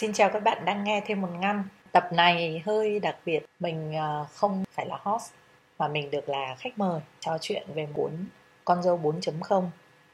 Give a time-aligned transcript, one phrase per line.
[0.00, 1.64] Xin chào các bạn đang nghe thêm một ngăn.
[1.92, 5.32] Tập này hơi đặc biệt, mình ờ, không phải là host
[5.78, 8.10] mà mình được là khách mời trò chuyện về bốn
[8.64, 9.64] con dâu 4.0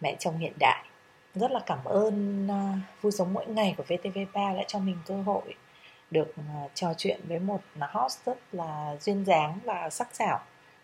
[0.01, 0.85] mẹ chồng hiện đại.
[1.35, 2.63] Rất là cảm ơn ờ,
[3.01, 5.55] vui sống mỗi ngày của VTV3 đã cho mình cơ hội
[6.11, 7.61] được ờ, trò chuyện với một
[7.93, 10.41] host rất là duyên dáng và sắc sảo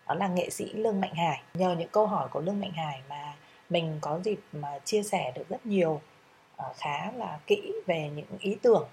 [0.08, 1.42] đó là nghệ sĩ Lương Mạnh Hải.
[1.54, 3.32] Nhờ những câu hỏi của Lương Mạnh Hải mà
[3.70, 6.00] mình có dịp mà chia sẻ được rất nhiều
[6.62, 8.88] Ờ, khá là kỹ về những ý tưởng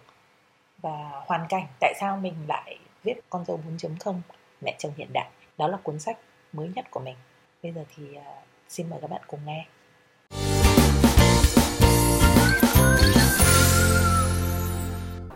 [0.82, 1.66] và hoàn cảnh.
[1.80, 4.22] Tại sao mình lại viết con dâu 4.0
[4.62, 5.30] mẹ chồng hiện đại?
[5.58, 6.18] Đó là cuốn sách
[6.54, 7.16] mới nhất của mình.
[7.64, 8.32] Bây giờ thì ờ,
[8.70, 9.66] xin mời các bạn cùng nghe.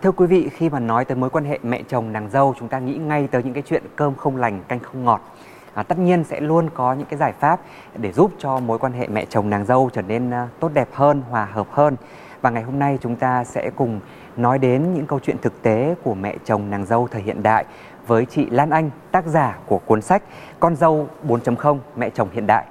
[0.01, 2.69] Thưa quý vị, khi mà nói tới mối quan hệ mẹ chồng nàng dâu, chúng
[2.69, 5.32] ta nghĩ ngay tới những cái chuyện cơm không lành, canh không ngọt.
[5.73, 7.61] À, tất nhiên sẽ luôn có những cái giải pháp
[7.95, 10.89] để giúp cho mối quan hệ mẹ chồng nàng dâu trở nên à, tốt đẹp
[10.93, 11.95] hơn, hòa hợp hơn.
[12.41, 13.99] Và ngày hôm nay chúng ta sẽ cùng
[14.37, 17.65] nói đến những câu chuyện thực tế của mẹ chồng nàng dâu thời hiện đại
[18.07, 20.23] với chị Lan Anh, tác giả của cuốn sách
[20.59, 22.65] Con dâu 4.0 mẹ chồng hiện đại.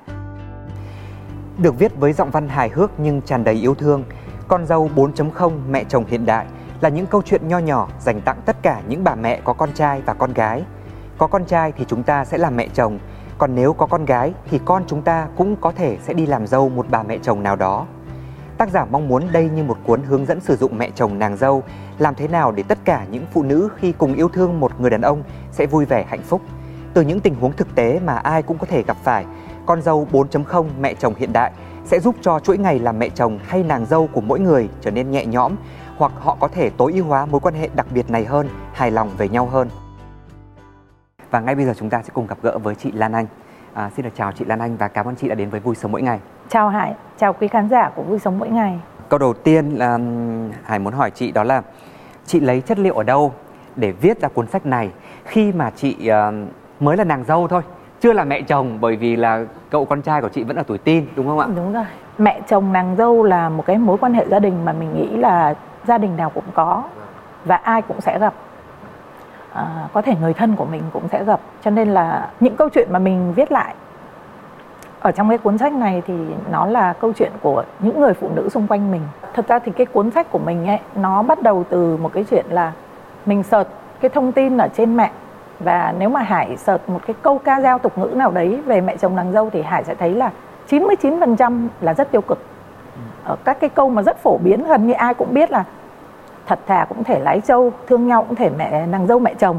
[1.59, 4.05] Được viết với giọng văn hài hước nhưng tràn đầy yêu thương,
[4.49, 6.47] Con dâu 4.0 mẹ chồng hiện đại
[6.81, 9.73] là những câu chuyện nho nhỏ dành tặng tất cả những bà mẹ có con
[9.75, 10.65] trai và con gái.
[11.23, 12.99] Có con trai thì chúng ta sẽ làm mẹ chồng,
[13.39, 16.47] còn nếu có con gái thì con chúng ta cũng có thể sẽ đi làm
[16.47, 17.87] dâu một bà mẹ chồng nào đó.
[18.59, 21.37] Tác giả mong muốn đây như một cuốn hướng dẫn sử dụng mẹ chồng nàng
[21.37, 21.63] dâu,
[21.99, 24.91] làm thế nào để tất cả những phụ nữ khi cùng yêu thương một người
[24.91, 26.41] đàn ông sẽ vui vẻ hạnh phúc.
[26.95, 29.25] Từ những tình huống thực tế mà ai cũng có thể gặp phải,
[29.67, 31.53] con dâu 4.0 mẹ chồng hiện đại
[31.85, 34.91] sẽ giúp cho chuỗi ngày làm mẹ chồng hay nàng dâu của mỗi người trở
[34.91, 35.57] nên nhẹ nhõm
[35.97, 38.91] hoặc họ có thể tối ưu hóa mối quan hệ đặc biệt này hơn, hài
[38.91, 39.69] lòng về nhau hơn.
[41.33, 43.27] Và ngay bây giờ chúng ta sẽ cùng gặp gỡ với chị Lan Anh.
[43.75, 45.75] À, xin được chào chị Lan Anh và cảm ơn chị đã đến với Vui
[45.75, 46.21] Sống Mỗi Ngày.
[46.49, 48.81] Chào Hải, chào quý khán giả của Vui Sống Mỗi Ngày.
[49.09, 49.99] Câu đầu tiên là
[50.65, 51.63] Hải muốn hỏi chị đó là
[52.27, 53.33] chị lấy chất liệu ở đâu
[53.77, 54.91] để viết ra cuốn sách này
[55.25, 56.35] khi mà chị uh,
[56.81, 57.63] mới là nàng dâu thôi,
[58.01, 60.79] chưa là mẹ chồng bởi vì là cậu con trai của chị vẫn ở tuổi
[60.79, 61.47] teen đúng không ạ?
[61.57, 61.85] Đúng rồi.
[62.19, 65.17] Mẹ chồng nàng dâu là một cái mối quan hệ gia đình mà mình nghĩ
[65.17, 65.55] là
[65.87, 66.83] gia đình nào cũng có
[67.45, 68.35] và ai cũng sẽ gặp
[69.53, 71.41] à, có thể người thân của mình cũng sẽ gặp.
[71.65, 73.75] Cho nên là những câu chuyện mà mình viết lại
[75.01, 76.15] ở trong cái cuốn sách này thì
[76.51, 79.03] nó là câu chuyện của những người phụ nữ xung quanh mình.
[79.35, 82.25] Thật ra thì cái cuốn sách của mình ấy nó bắt đầu từ một cái
[82.31, 82.73] chuyện là
[83.27, 83.71] mình search
[84.01, 85.13] cái thông tin ở trên mạng.
[85.61, 88.81] Và nếu mà Hải search một cái câu ca dao tục ngữ nào đấy về
[88.81, 90.31] mẹ chồng nàng dâu thì Hải sẽ thấy là
[90.69, 92.39] 99% là rất tiêu cực.
[93.25, 95.65] Ở các cái câu mà rất phổ biến gần như ai cũng biết là
[96.47, 99.57] thật thà cũng thể lái trâu thương nhau cũng thể mẹ nàng dâu mẹ chồng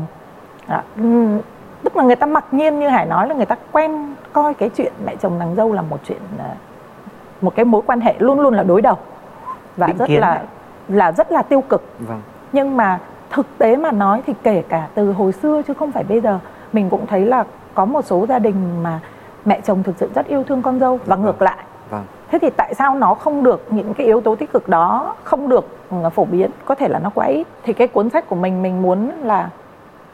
[0.67, 0.81] đó.
[1.83, 4.69] tức là người ta mặc nhiên như hải nói là người ta quen coi cái
[4.69, 6.49] chuyện mẹ chồng nàng dâu là một chuyện ờ,
[7.41, 8.95] một cái mối quan hệ luôn luôn là đối đầu
[9.77, 10.43] và Định rất là này.
[10.87, 12.21] là rất là tiêu cực vâng.
[12.53, 16.03] nhưng mà thực tế mà nói thì kể cả từ hồi xưa chứ không phải
[16.03, 16.39] bây giờ
[16.73, 18.99] mình cũng thấy là có một số gia đình mà
[19.45, 21.25] mẹ chồng thực sự rất yêu thương con dâu và vâng.
[21.25, 21.57] ngược lại
[21.89, 22.05] vâng.
[22.33, 25.49] Thế thì tại sao nó không được những cái yếu tố tích cực đó không
[25.49, 26.51] được ừ, phổ biến?
[26.65, 27.47] Có thể là nó quá ít.
[27.63, 29.49] Thì cái cuốn sách của mình mình muốn là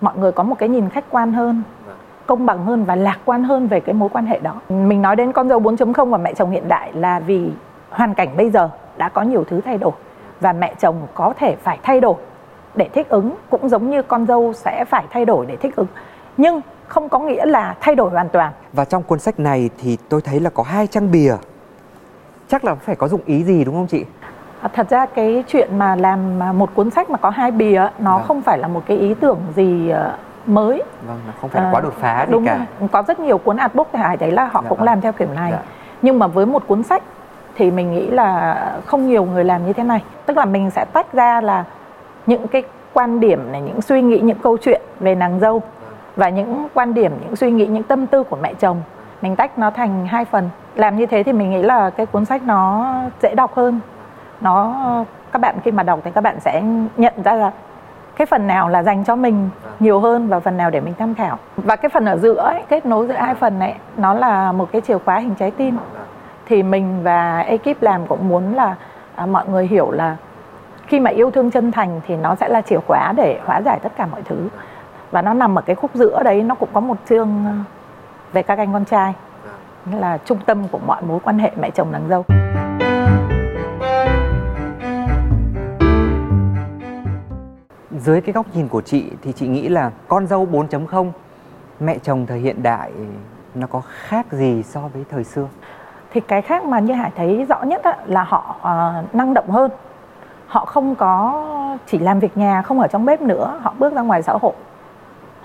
[0.01, 1.95] mọi người có một cái nhìn khách quan hơn vâng.
[2.25, 4.55] công bằng hơn và lạc quan hơn về cái mối quan hệ đó.
[4.69, 7.51] Mình nói đến con dâu 4.0 và mẹ chồng hiện đại là vì
[7.89, 9.93] hoàn cảnh bây giờ đã có nhiều thứ thay đổi
[10.39, 12.15] và mẹ chồng có thể phải thay đổi
[12.75, 15.87] để thích ứng cũng giống như con dâu sẽ phải thay đổi để thích ứng.
[16.37, 18.53] Nhưng không có nghĩa là thay đổi hoàn toàn.
[18.73, 21.35] Và trong cuốn sách này thì tôi thấy là có hai trang bìa
[22.49, 24.05] chắc là phải có dụng ý gì đúng không chị
[24.61, 28.17] à, thật ra cái chuyện mà làm một cuốn sách mà có hai bìa nó
[28.17, 28.27] vâng.
[28.27, 30.15] không phải là một cái ý tưởng gì ờ,
[30.45, 32.89] mới vâng không phải là quá đột phá gì đúng cả rồi.
[32.91, 34.85] có rất nhiều cuốn artbook thì hải thấy là họ dạ, cũng vâng.
[34.85, 35.59] làm theo kiểu này dạ.
[36.01, 37.03] nhưng mà với một cuốn sách
[37.55, 38.55] thì mình nghĩ là
[38.85, 41.65] không nhiều người làm như thế này tức là mình sẽ tách ra là
[42.25, 45.61] những cái quan điểm này những suy nghĩ những câu chuyện về nàng dâu
[46.15, 48.81] và những quan điểm những suy nghĩ những tâm tư của mẹ chồng
[49.21, 50.49] mình tách nó thành hai phần.
[50.75, 53.79] Làm như thế thì mình nghĩ là cái cuốn sách nó dễ đọc hơn.
[54.41, 54.75] Nó
[55.31, 56.61] các bạn khi mà đọc thì các bạn sẽ
[56.97, 57.51] nhận ra là
[58.15, 59.49] cái phần nào là dành cho mình
[59.79, 61.37] nhiều hơn và phần nào để mình tham khảo.
[61.57, 64.69] Và cái phần ở giữa ấy, kết nối giữa hai phần này nó là một
[64.71, 65.77] cái chìa khóa hình trái tim.
[66.45, 68.75] Thì mình và ekip làm cũng muốn là
[69.15, 70.15] à, mọi người hiểu là
[70.87, 73.79] khi mà yêu thương chân thành thì nó sẽ là chìa khóa để hóa giải
[73.83, 74.47] tất cả mọi thứ.
[75.11, 77.45] Và nó nằm ở cái khúc giữa đấy nó cũng có một chương
[78.33, 79.13] về các anh con trai.
[79.91, 82.25] Là trung tâm của mọi mối quan hệ mẹ chồng nàng dâu.
[87.91, 91.11] Dưới cái góc nhìn của chị thì chị nghĩ là con dâu 4.0
[91.79, 92.91] mẹ chồng thời hiện đại
[93.55, 95.47] nó có khác gì so với thời xưa?
[96.11, 99.71] Thì cái khác mà như hải thấy rõ nhất là họ uh, năng động hơn.
[100.47, 101.45] Họ không có
[101.85, 104.53] chỉ làm việc nhà không ở trong bếp nữa họ bước ra ngoài xã hội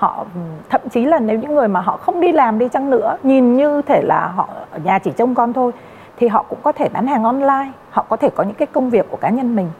[0.04, 0.24] họ,
[0.70, 3.56] thậm chí là nếu những người mà họ không đi làm đi chăng nữa, nhìn
[3.56, 5.72] như thể là họ ở nhà chỉ trông con thôi,
[6.16, 8.90] thì họ cũng có thể bán hàng online, họ có thể có những cái công
[8.90, 9.70] việc của cá nhân mình.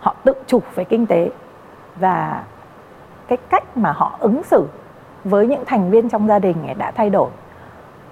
[0.00, 1.30] Họ tự chủ về kinh tế
[1.96, 2.42] và
[3.28, 4.66] cái cách mà họ ứng xử
[5.24, 7.30] với những thành viên trong gia đình đã thay đổi.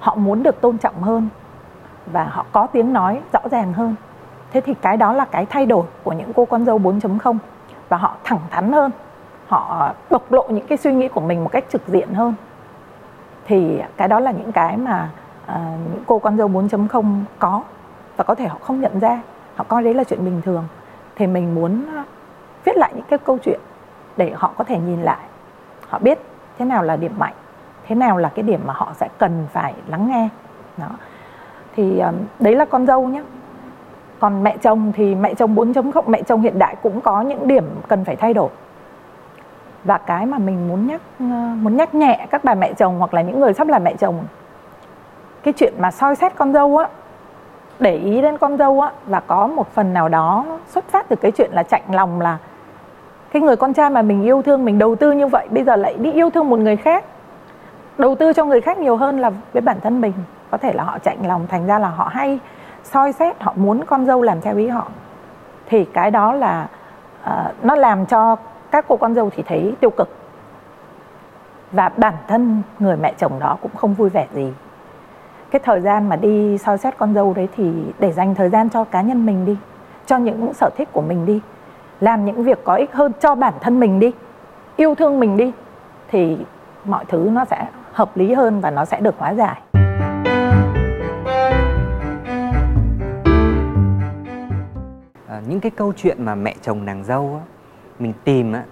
[0.00, 1.28] Họ muốn được tôn trọng hơn
[2.06, 3.94] và họ có tiếng nói rõ ràng hơn.
[4.52, 7.36] Thế thì cái đó là cái thay đổi của những cô con dâu 4.0
[7.88, 8.90] và họ thẳng thắn hơn
[9.48, 12.34] họ bộc lộ những cái suy nghĩ của mình một cách trực diện hơn.
[13.46, 15.10] Thì cái đó là những cái mà
[15.44, 15.56] uh,
[15.92, 17.62] những cô con dâu 4.0 có
[18.16, 19.22] và có thể họ không nhận ra.
[19.56, 20.64] Họ coi đấy là chuyện bình thường.
[21.16, 21.86] Thì mình muốn
[22.64, 23.60] viết lại những cái câu chuyện
[24.16, 25.24] để họ có thể nhìn lại.
[25.88, 26.18] Họ biết
[26.58, 27.34] thế nào là điểm mạnh
[27.86, 30.28] thế nào là cái điểm mà họ sẽ cần phải lắng nghe.
[30.76, 30.88] Đó.
[31.76, 33.22] Thì um, đấy là con dâu nhé
[34.20, 37.64] còn mẹ chồng thì mẹ chồng 4.0 mẹ chồng hiện đại cũng có những điểm
[37.88, 38.48] cần phải thay đổi
[39.86, 41.24] và cái mà mình muốn nhắc ờ,
[41.60, 44.24] muốn nhắc nhẹ các bà mẹ chồng hoặc là những người sắp làm mẹ chồng.
[45.42, 46.88] Cái chuyện mà soi xét con dâu á
[47.78, 51.16] để ý đến con dâu á và có một phần nào đó xuất phát từ
[51.16, 52.38] cái chuyện là chạnh lòng là
[53.32, 55.76] cái người con trai mà mình yêu thương mình đầu tư như vậy bây giờ
[55.76, 57.04] lại đi yêu thương một người khác.
[57.98, 60.12] Đầu tư cho người khác nhiều hơn là với bản thân mình.
[60.50, 62.38] Có thể là họ chạnh lòng thành ra là họ hay
[62.84, 64.88] soi xét họ muốn con dâu làm theo ý họ.
[65.66, 66.66] Thì cái đó là
[67.24, 68.36] uh, nó làm cho
[68.76, 70.08] các cô con dâu thì thấy tiêu cực.
[71.72, 74.52] Và bản thân người mẹ chồng đó cũng không vui vẻ gì.
[75.50, 78.70] Cái thời gian mà đi soi xét con dâu đấy thì để dành thời gian
[78.70, 79.56] cho cá nhân mình đi
[80.06, 81.40] cho những sở thích của mình đi
[82.00, 84.12] làm những việc có ích hơn cho bản thân mình đi
[84.76, 85.52] yêu thương mình đi
[86.08, 86.38] thì
[86.84, 89.60] mọi thứ nó sẽ hợp lý hơn và nó sẽ được hóa giải.
[95.28, 97.55] À, những cái câu chuyện mà mẹ chồng nàng dâu á,
[97.98, 98.62] mình tìm á,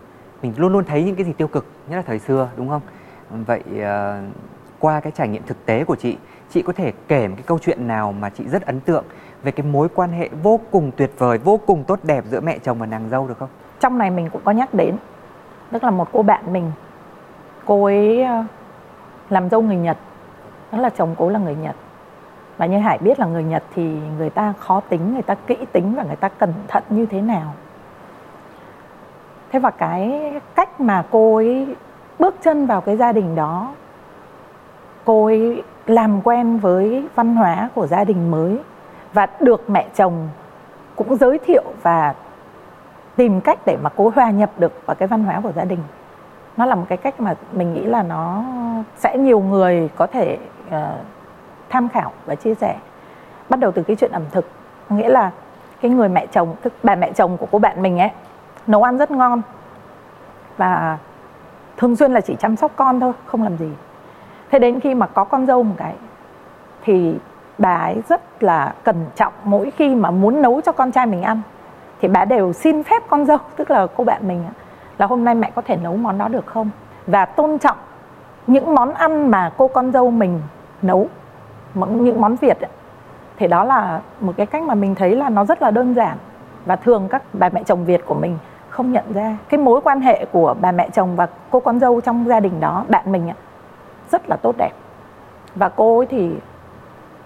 [0.42, 2.82] mình luôn luôn thấy những cái gì tiêu cực nhất là thời xưa đúng không?
[3.46, 4.22] Vậy ờ,
[4.78, 6.16] qua cái trải nghiệm thực tế của chị
[6.50, 9.04] chị có thể kể một cái câu chuyện nào mà chị rất ấn tượng
[9.42, 12.58] về cái mối quan hệ vô cùng tuyệt vời vô cùng tốt đẹp giữa mẹ
[12.58, 13.48] chồng và nàng dâu được không?
[13.80, 14.96] Trong này mình cũng có nhắc đến
[15.70, 16.72] tức là một cô bạn mình
[17.64, 18.44] cô ấy ờ,
[19.30, 19.96] làm dâu người nhật
[20.72, 21.76] đó là chồng cô là người nhật.
[22.56, 25.56] Và như hải biết là người nhật thì người ta khó tính người ta kỹ
[25.72, 27.54] tính và người ta cẩn thận như thế nào
[29.54, 31.76] thế và cái cách mà cô ấy
[32.18, 33.74] bước chân vào cái gia đình đó
[35.04, 38.58] cô ấy làm quen với văn hóa của gia đình mới
[39.12, 40.28] và được mẹ chồng
[40.96, 42.14] cũng giới thiệu và
[43.16, 45.80] tìm cách để mà cô hòa nhập được vào cái văn hóa của gia đình.
[46.56, 48.44] Nó là một cái cách mà mình nghĩ là nó
[48.96, 50.74] sẽ nhiều người có thể uh,
[51.68, 52.76] tham khảo và chia sẻ.
[53.48, 54.46] Bắt đầu từ cái chuyện ẩm thực
[54.88, 55.30] nghĩa là
[55.80, 58.10] cái người mẹ chồng tức bà mẹ chồng của cô bạn mình ấy
[58.66, 59.42] nấu ăn rất ngon.
[60.56, 60.98] Và
[61.76, 63.70] thường xuyên là chỉ chăm sóc con thôi, không làm gì.
[64.50, 65.94] Thế đến khi mà có con dâu một cái,
[66.84, 67.14] thì
[67.58, 71.22] bà ấy rất là cẩn trọng mỗi khi mà muốn nấu cho con trai mình
[71.22, 71.40] ăn.
[72.00, 74.44] Thì bà đều xin phép con dâu, tức là cô bạn mình
[74.98, 76.70] là hôm nay mẹ có thể nấu món đó được không?
[77.06, 77.76] Và tôn trọng
[78.46, 80.40] những món ăn mà cô con dâu mình
[80.82, 81.08] nấu
[81.74, 82.70] những món việt ấy.
[83.36, 86.16] thì đó là một cái cách mà mình thấy là nó rất là đơn giản.
[86.66, 88.38] Và thường các bà mẹ chồng việt của mình
[88.74, 92.00] không nhận ra cái mối quan hệ của bà mẹ chồng và cô con dâu
[92.00, 93.32] trong gia đình đó, bạn mình
[94.10, 94.70] rất là tốt đẹp.
[95.54, 96.30] Và cô ấy thì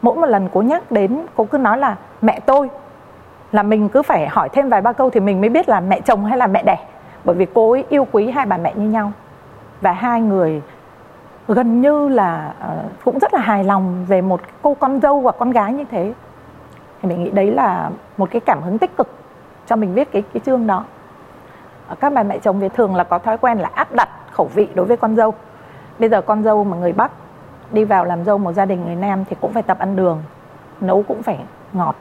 [0.03, 2.71] mỗi một lần cô nhắc đến, cô cứ nói là, mẹ tôi,
[3.53, 6.01] là mình cứ phải hỏi thêm vài ba câu thì mình mới biết là mẹ
[6.01, 6.79] chồng hay là mẹ đẻ.
[7.25, 9.13] Bởi vì cô ấy yêu quý hai bà mẹ như nhau.
[9.81, 10.63] Và hai người
[11.49, 15.33] gần như là ờ, cũng rất là hài lòng về một cô con dâu và
[15.33, 16.13] con gái như thế.
[17.03, 19.09] Thì mình nghĩ đấy là một cái cảm hứng tích cực
[19.67, 20.85] cho mình viết cái cái chương đó
[21.95, 24.69] các bà mẹ chồng Việt thường là có thói quen là áp đặt khẩu vị
[24.75, 25.35] đối với con dâu.
[25.99, 27.13] Bây giờ con dâu mà người Bắc
[27.73, 30.23] đi vào làm dâu một gia đình người Nam thì cũng phải tập ăn đường,
[30.81, 31.39] nấu cũng phải
[31.73, 31.97] ngọt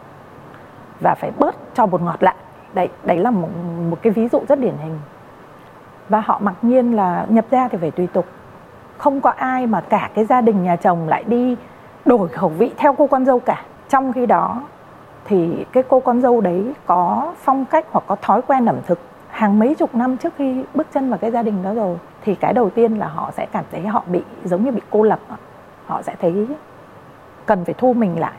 [1.01, 2.35] và phải bớt cho bột ngọt lại.
[2.73, 3.47] Đấy đấy là một
[3.89, 4.99] một cái ví dụ rất điển hình.
[6.09, 8.25] Và họ mặc nhiên là nhập gia thì phải tùy tục.
[8.97, 11.57] Không có ai mà cả cái gia đình nhà chồng lại đi
[12.05, 13.61] đổi khẩu vị theo cô con dâu cả.
[13.89, 14.61] Trong khi đó
[15.25, 18.99] thì cái cô con dâu đấy có phong cách hoặc có thói quen ẩm thực
[19.37, 22.35] hàng mấy chục năm trước khi bước chân vào cái gia đình đó rồi, thì
[22.35, 25.19] cái đầu tiên là họ sẽ cảm thấy họ bị, giống như bị cô lập
[25.85, 26.47] họ sẽ thấy
[27.45, 28.33] cần phải thu mình lại.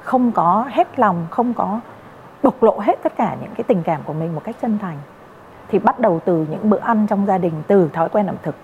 [0.00, 1.80] Không có hết lòng, không có
[2.42, 4.98] bộc lộ hết tất cả những cái tình cảm của mình một cách chân thành.
[5.68, 8.54] Thì bắt đầu từ những bữa ăn trong gia đình, từ thói quen ẩm thực.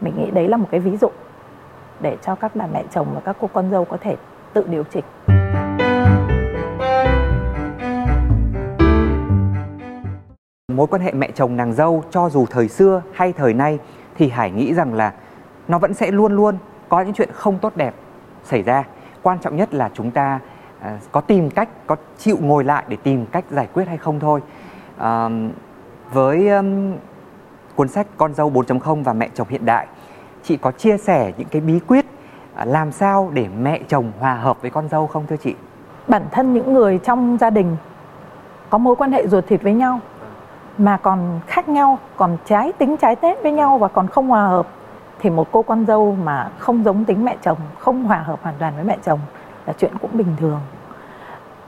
[0.00, 1.08] Mình nghĩ đấy là một cái ví dụ
[2.00, 4.16] để cho các bà mẹ chồng và các cô con dâu có thể
[4.52, 5.04] tự điều chỉnh.
[10.78, 13.78] Mối quan hệ mẹ chồng nàng dâu cho dù thời xưa hay thời nay
[14.16, 15.12] thì Hải nghĩ rằng là
[15.68, 16.58] nó vẫn sẽ luôn luôn
[16.88, 17.94] có những chuyện không tốt đẹp
[18.44, 18.84] xảy ra.
[19.22, 20.40] Quan trọng nhất là chúng ta
[20.80, 24.20] à, có tìm cách, có chịu ngồi lại để tìm cách giải quyết hay không
[24.20, 24.40] thôi.
[24.98, 25.28] À,
[26.12, 26.96] với um,
[27.74, 29.86] cuốn sách Con dâu 4.0 và mẹ chồng hiện đại,
[30.42, 32.06] chị có chia sẻ những cái bí quyết
[32.54, 35.54] à, làm sao để mẹ chồng hòa hợp với con dâu không thưa chị?
[36.08, 37.76] Bản thân những người trong gia đình
[38.70, 40.00] có mối quan hệ ruột thịt với nhau
[40.78, 44.46] mà còn khác nhau, còn trái tính trái tết với nhau và còn không hòa
[44.46, 44.66] hợp
[45.20, 48.54] thì một cô con dâu mà không giống tính mẹ chồng, không hòa hợp hoàn
[48.58, 49.18] toàn với mẹ chồng
[49.66, 50.60] là chuyện cũng bình thường.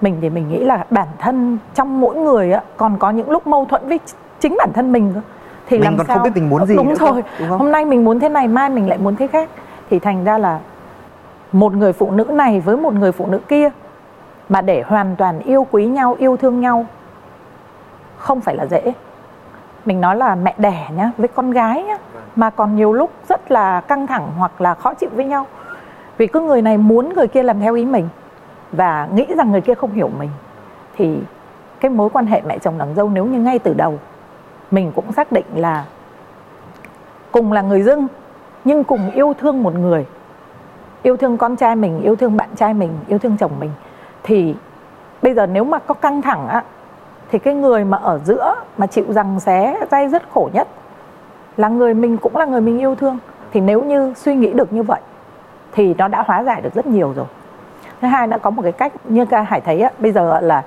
[0.00, 3.46] Mình thì mình nghĩ là bản thân trong mỗi người á còn có những lúc
[3.46, 4.00] mâu thuẫn với
[4.40, 5.12] chính bản thân mình
[5.66, 7.58] thì mình làm còn sao không biết mình muốn gì đúng rồi đúng không?
[7.58, 9.48] hôm nay mình muốn thế này mai mình lại muốn thế khác
[9.90, 10.60] thì thành ra là
[11.52, 13.70] một người phụ nữ này với một người phụ nữ kia
[14.48, 16.86] mà để hoàn toàn yêu quý nhau yêu thương nhau
[18.20, 18.92] không phải là dễ.
[19.84, 21.96] Mình nói là mẹ đẻ nhá, với con gái nhá,
[22.36, 25.46] mà còn nhiều lúc rất là căng thẳng hoặc là khó chịu với nhau.
[26.18, 28.08] Vì cứ người này muốn người kia làm theo ý mình
[28.72, 30.30] và nghĩ rằng người kia không hiểu mình,
[30.96, 31.18] thì
[31.80, 33.98] cái mối quan hệ mẹ chồng nàng dâu nếu như ngay từ đầu,
[34.70, 35.84] mình cũng xác định là
[37.32, 38.06] cùng là người dưng,
[38.64, 40.06] nhưng cùng yêu thương một người,
[41.02, 43.70] yêu thương con trai mình, yêu thương bạn trai mình, yêu thương chồng mình,
[44.22, 44.54] thì
[45.22, 46.64] bây giờ nếu mà có căng thẳng á
[47.30, 50.68] thì cái người mà ở giữa mà chịu rằng xé dây rất khổ nhất
[51.56, 53.18] là người mình cũng là người mình yêu thương.
[53.52, 55.00] Thì nếu như suy nghĩ được như vậy
[55.72, 57.26] thì nó đã hóa giải được rất nhiều rồi.
[58.00, 60.64] Thứ hai đã có một cái cách như ca hải thấy á, bây giờ là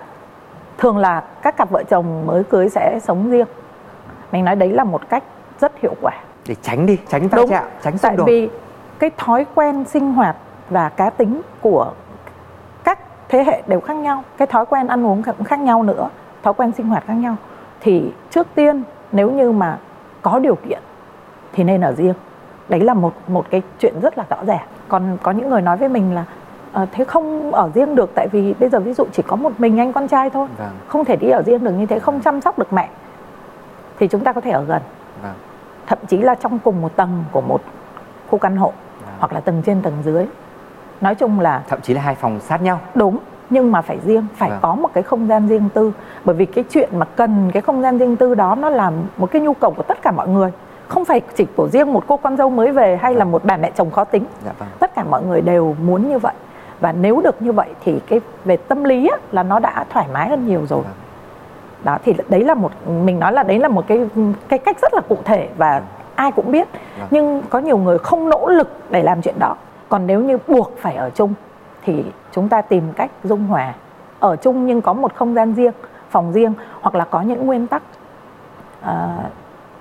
[0.78, 3.48] thường là các cặp vợ chồng mới cưới sẽ sống riêng.
[4.32, 5.24] Mình nói đấy là một cách
[5.60, 6.14] rất hiệu quả.
[6.48, 8.24] Để tránh đi tránh va chạm tránh xung đột.
[8.26, 8.50] tại vì
[9.00, 10.36] cái thói quen sinh hoạt
[10.70, 11.92] và cá tính của
[12.84, 16.10] các thế hệ đều khác nhau cái thói quen ăn uống cũng khác nhau nữa
[16.44, 17.36] thói quen sinh hoạt khác nhau
[17.80, 19.78] thì trước tiên nếu như mà
[20.22, 20.80] có điều kiện
[21.54, 22.14] thì nên ở riêng.
[22.70, 24.68] Đấy là một một cái chuyện rất là rõ ràng.
[24.88, 26.26] Còn có những người nói với mình là
[26.74, 29.60] à, thế không ở riêng được tại vì bây giờ ví dụ chỉ có một
[29.60, 30.78] mình anh con trai thôi vâng.
[30.88, 32.90] không thể đi ở riêng được như thế không chăm sóc được mẹ
[34.00, 34.82] thì chúng ta có thể ở gần.
[35.22, 35.34] Vâng.
[35.88, 37.62] thậm chí là trong cùng một tầng của một
[38.30, 38.74] khu căn hộ
[39.06, 39.16] vâng.
[39.20, 40.26] hoặc là tầng trên tầng dưới.
[41.02, 42.80] Nói chung là thậm chí là hai phòng sát nhau.
[42.96, 43.18] Đúng
[43.54, 44.60] nhưng mà phải riêng phải vâng.
[44.62, 45.92] có một cái không gian riêng tư
[46.26, 49.32] bởi vì cái chuyện mà cần cái không gian riêng tư đó nó là một
[49.32, 50.52] cái nhu cầu của tất cả mọi người
[50.88, 53.20] không phải chỉ của riêng một cô con dâu mới về hay vâng.
[53.20, 54.70] là một bà mẹ chồng khó tính dạ, vâng.
[54.80, 56.34] tất cả mọi người đều muốn như vậy
[56.80, 60.08] và nếu được như vậy thì cái về tâm lý á, là nó đã thoải
[60.14, 60.94] mái hơn nhiều rồi vâng.
[61.84, 64.06] đó thì đấy là một mình nói là đấy là một cái
[64.48, 65.88] cái cách rất là cụ thể và vâng.
[66.16, 66.68] ai cũng biết
[67.00, 67.08] vâng.
[67.12, 69.56] nhưng có nhiều người không nỗ lực để làm chuyện đó
[69.90, 71.34] còn nếu như buộc phải ở chung
[71.84, 73.74] thì chúng ta tìm cách dung hòa
[74.20, 75.74] ở chung nhưng có một không gian riêng
[76.10, 77.82] phòng riêng hoặc là có những nguyên tắc
[78.82, 78.90] uh,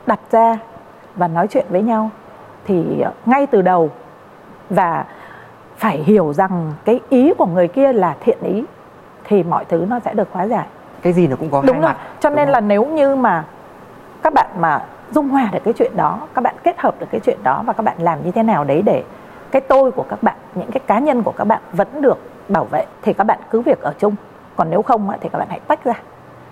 [0.07, 0.59] đặt ra
[1.17, 2.11] và nói chuyện với nhau
[2.65, 3.91] thì ngay từ đầu
[4.71, 5.05] và
[5.77, 8.65] phải hiểu rằng cái ý của người kia là thiện ý
[9.25, 10.67] thì mọi thứ nó sẽ được hóa giải
[11.03, 11.93] cái gì nó cũng có đúng hai rồi.
[11.93, 13.45] mặt cho nên là nếu như mà
[14.23, 17.21] các bạn mà dung hòa được cái chuyện đó các bạn kết hợp được cái
[17.25, 19.05] chuyện đó và các bạn làm như thế nào đấy để
[19.53, 22.19] cái tôi của các bạn, những cái cá nhân của các bạn vẫn được
[22.49, 24.15] bảo vệ thì các bạn cứ việc ở chung.
[24.57, 25.95] Còn nếu không thì các bạn hãy tách ra.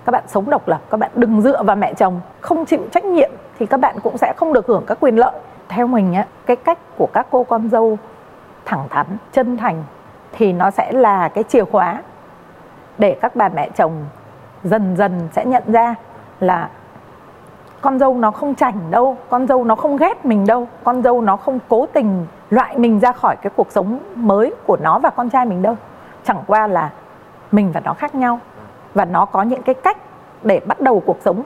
[0.04, 3.04] Các bạn sống độc lập, các bạn đừng dựa vào mẹ chồng, không chịu trách
[3.04, 5.32] nhiệm thì các bạn cũng sẽ không được hưởng các quyền lợi.
[5.68, 7.98] Theo mình á, cái cách của các cô con dâu
[8.64, 9.84] thẳng thắn, chân thành
[10.32, 12.02] thì nó sẽ là cái chìa khóa
[12.98, 13.92] để các bà mẹ chồng
[14.64, 15.94] dần dần sẽ nhận ra
[16.40, 16.68] là
[17.80, 21.20] con dâu nó không chảnh đâu, con dâu nó không ghét mình đâu, con dâu
[21.20, 25.10] nó không cố tình loại mình ra khỏi cái cuộc sống mới của nó và
[25.10, 25.76] con trai mình đâu.
[26.24, 26.90] Chẳng qua là
[27.52, 28.40] mình và nó khác nhau
[28.94, 29.96] và nó có những cái cách
[30.42, 31.42] để bắt đầu cuộc sống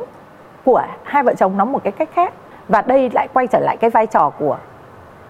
[0.65, 2.35] của hai vợ chồng nó một cái cách khác.
[2.69, 4.59] Và đây lại quay trở lại cái vai trò của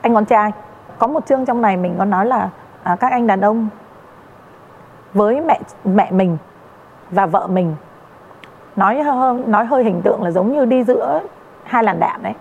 [0.00, 0.50] anh con trai.
[0.98, 2.48] Có một chương trong này mình có nói là
[2.82, 3.68] à, các anh đàn ông
[5.14, 6.36] với mẹ mẹ mình
[7.10, 7.74] và vợ mình
[8.76, 11.20] nói hơi nói hơi hình tượng là giống như đi giữa
[11.64, 12.34] hai làn đạn đấy.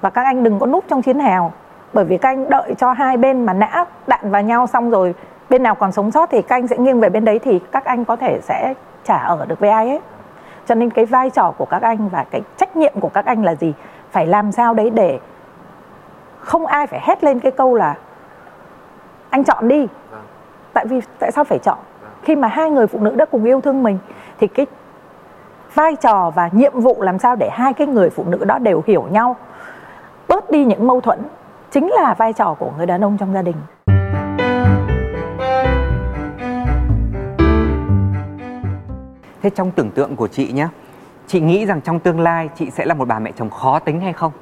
[0.00, 1.52] Và các anh đừng có núp trong chiến hào
[1.94, 5.14] bởi vì các anh đợi cho hai bên mà nã đạn vào nhau xong rồi
[5.50, 7.84] bên nào còn sống sót thì các anh sẽ nghiêng về bên đấy thì các
[7.84, 8.74] anh có thể sẽ
[9.04, 10.00] trả ở được với ai ấy
[10.66, 13.44] cho nên cái vai trò của các anh và cái trách nhiệm của các anh
[13.44, 13.72] là gì
[14.10, 15.18] phải làm sao đấy để
[16.40, 17.94] không ai phải hét lên cái câu là
[19.30, 20.22] anh chọn đi vâng.
[20.72, 22.10] tại vì tại sao phải chọn vâng.
[22.22, 23.98] khi mà hai người phụ nữ đã cùng yêu thương mình
[24.40, 24.66] thì cái
[25.74, 28.82] vai trò và nhiệm vụ làm sao để hai cái người phụ nữ đó đều
[28.86, 29.36] hiểu nhau
[30.28, 31.18] bớt đi những mâu thuẫn
[31.74, 33.56] chính là vai trò của người đàn ông trong gia đình.
[39.42, 40.68] Thế trong tưởng tượng của chị nhé
[41.26, 44.00] chị nghĩ rằng trong tương lai chị sẽ là một bà mẹ chồng khó tính
[44.00, 44.32] hay không?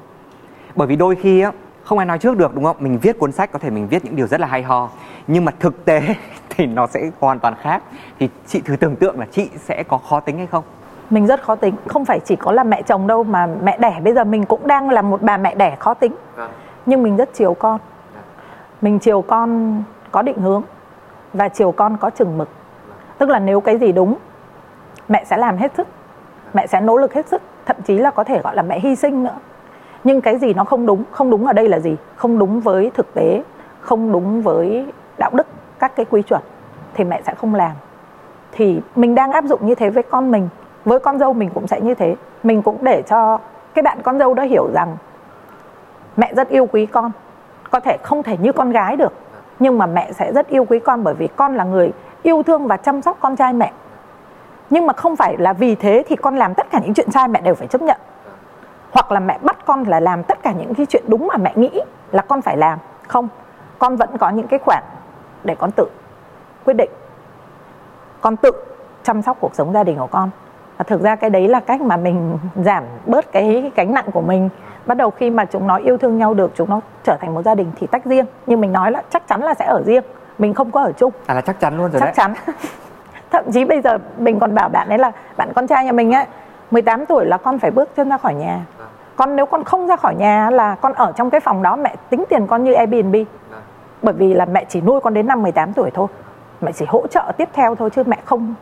[0.75, 1.51] Bởi vì đôi khi á
[1.83, 2.77] không ai nói trước được đúng không?
[2.79, 4.89] Mình viết cuốn sách có thể mình viết những điều rất là hay ho
[5.27, 6.01] nhưng mà thực tế
[6.49, 7.83] thì nó sẽ hoàn toàn khác.
[8.19, 10.63] Thì chị thử tưởng tượng là chị sẽ có khó tính hay không?
[11.09, 13.99] Mình rất khó tính không phải chỉ có là mẹ chồng đâu mà mẹ đẻ
[14.03, 16.15] bây giờ mình cũng đang là một bà mẹ đẻ khó tính.
[16.35, 16.51] Vâng.
[16.85, 17.79] Nhưng mình rất chiều con.
[18.15, 18.21] Dạ.
[18.81, 20.63] mình chiều con có định hướng
[21.33, 22.49] và chiều con có chừng mực.
[23.17, 24.15] Tức là nếu cái gì đúng
[25.07, 25.87] mẹ sẽ làm hết sức.
[26.53, 27.41] Mẹ sẽ nỗ lực hết sức.
[27.65, 29.35] Thậm chí là có thể gọi là mẹ hy sinh nữa.
[30.03, 31.95] Nhưng cái gì nó không đúng không đúng ở đây là gì?
[32.15, 33.43] Không đúng với thực tế
[33.81, 34.85] không đúng với
[35.17, 35.47] đạo đức
[35.79, 36.41] các cái quy chuẩn
[36.93, 37.71] thì mẹ sẽ không làm.
[38.51, 40.49] Thì mình đang áp dụng như thế với con mình
[40.85, 42.15] với con dâu mình cũng sẽ như thế.
[42.43, 43.39] Mình cũng để cho
[43.73, 44.97] cái bạn con dâu đó hiểu rằng
[46.17, 47.11] mẹ rất yêu quý con.
[47.71, 49.13] Có thể không thể như con gái được,
[49.59, 51.91] nhưng mà mẹ sẽ rất yêu quý con bởi vì con là người
[52.23, 53.71] yêu thương và chăm sóc con trai mẹ.
[54.69, 57.27] Nhưng mà không phải là vì thế thì con làm tất cả những chuyện sai
[57.27, 57.97] mẹ đều phải chấp nhận.
[58.91, 61.53] Hoặc là mẹ bắt con là làm tất cả những cái chuyện đúng mà mẹ
[61.55, 62.79] nghĩ là con phải làm.
[63.07, 63.27] Không,
[63.79, 64.83] con vẫn có những cái khoản
[65.43, 65.85] để con tự
[66.65, 66.89] quyết định.
[68.21, 68.51] Con tự
[69.03, 70.29] chăm sóc cuộc sống gia đình của con
[70.77, 74.21] và thực ra cái đấy là cách mà mình giảm bớt cái gánh nặng của
[74.21, 74.49] mình.
[74.85, 77.41] Bắt đầu khi mà chúng nó yêu thương nhau được chúng nó trở thành một
[77.41, 78.25] gia đình thì tách riêng.
[78.47, 80.03] Nhưng mình nói là chắc chắn là sẽ ở riêng.
[80.37, 81.11] Mình không có ở chung.
[81.25, 82.13] À là chắc chắn luôn rồi chắc đấy.
[82.15, 82.33] chắn.
[83.31, 86.11] Thậm chí bây giờ mình còn bảo bạn ấy là bạn con trai nhà mình
[86.11, 86.25] ấy
[86.71, 88.65] 18 tuổi là con phải bước chân ra khỏi nhà.
[89.15, 91.95] Con nếu con không ra khỏi nhà là con ở trong cái phòng đó mẹ
[92.09, 93.15] tính tiền con như Airbnb.
[94.01, 96.07] Bởi vì là mẹ chỉ nuôi con đến năm 18 tuổi thôi.
[96.61, 98.53] Mẹ chỉ hỗ trợ tiếp theo thôi chứ mẹ không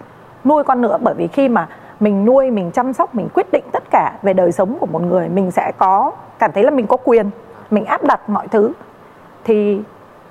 [0.44, 0.98] nuôi con nữa.
[1.02, 1.68] Bởi vì khi mà
[2.02, 5.02] mình nuôi, mình chăm sóc, mình quyết định tất cả về đời sống của một
[5.02, 7.30] người, mình sẽ có, cảm thấy là mình có quyền,
[7.70, 8.72] mình áp đặt mọi thứ.
[9.44, 9.82] Thì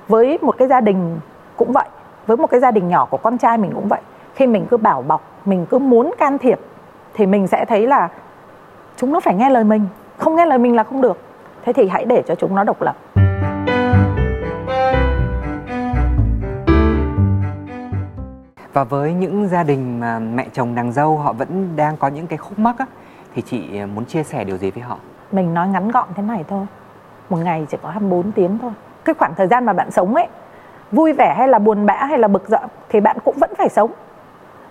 [0.09, 1.21] với một cái gia đình
[1.57, 1.89] cũng vậy,
[2.27, 4.01] với một cái gia đình nhỏ của con trai mình cũng vậy.
[4.35, 6.61] Khi mình cứ bảo bọc, mình cứ muốn can thiệp,
[7.15, 8.09] thì mình sẽ thấy là
[8.97, 9.87] chúng nó phải nghe lời mình.
[10.19, 11.19] Không nghe lời mình là không được.
[11.65, 12.97] Thế thì hãy để cho chúng nó độc lập.
[18.73, 22.27] Và với những gia đình mà mẹ chồng nàng dâu họ vẫn đang có những
[22.27, 22.87] cái khúc mắc á,
[23.35, 24.97] thì chị à, muốn chia sẻ điều gì với họ?
[25.33, 26.67] Mình nói ngắn gọn thế này thôi.
[27.29, 28.73] Một ngày chỉ có 24 tiếng thôi.
[29.05, 30.29] Cái khoảng thời gian mà bạn sống ấy,
[30.93, 33.69] vui vẻ hay là buồn bã hay là bực dọc thì bạn cũng vẫn phải
[33.69, 33.91] sống.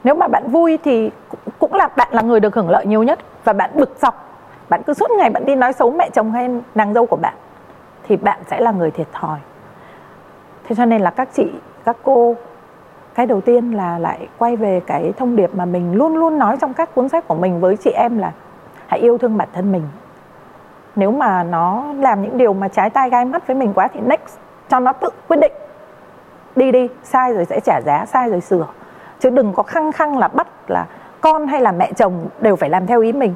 [0.03, 1.11] Nếu mà bạn vui thì
[1.59, 3.19] cũng là bạn là người được hưởng lợi nhiều nhất.
[3.43, 4.29] Và bạn bực dọc,
[4.69, 7.33] bạn cứ suốt ngày bạn đi nói xấu mẹ chồng hay nàng dâu của bạn,
[8.07, 9.39] thì bạn sẽ là người thiệt thòi.
[10.63, 11.51] Thế cho nên là các chị,
[11.85, 12.35] các cô
[13.15, 16.57] cái đầu tiên là lại quay về cái thông điệp mà mình luôn luôn nói
[16.61, 18.31] trong các cuốn sách của mình với chị em là
[18.87, 19.83] hãy yêu thương bản thân mình.
[20.95, 23.99] Nếu mà nó làm những điều mà trái tai gai mắt với mình quá thì
[23.99, 24.37] next,
[24.69, 25.51] cho nó tự quyết định.
[26.55, 28.67] Đi đi, sai rồi sẽ trả giá, sai rồi sửa.
[29.19, 30.85] Chứ đừng có khăng khăng là bắt là
[31.21, 33.33] con hay là mẹ chồng đều phải làm theo ý mình.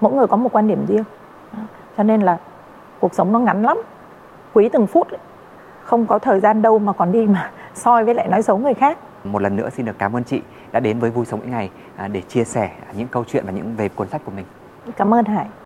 [0.00, 1.04] Mỗi người có một quan điểm riêng.
[1.96, 2.36] Cho nên là
[3.00, 3.78] cuộc sống nó ngắn lắm.
[4.54, 5.18] Quý từng phút ấy.
[5.82, 8.74] không có thời gian đâu mà còn đi mà soi với lại nói xấu người
[8.74, 10.40] khác một lần nữa xin được cảm ơn chị
[10.72, 13.52] đã đến với vui sống mỗi ngày à, để chia sẻ những câu chuyện và
[13.52, 14.46] những về cuốn sách của mình.
[14.96, 15.46] Cảm ơn hải.